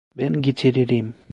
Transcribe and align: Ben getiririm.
Ben 0.17 0.41
getiririm. 0.41 1.13